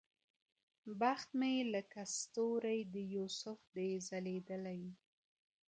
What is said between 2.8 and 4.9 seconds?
د یوسف دی ځلېدلی!.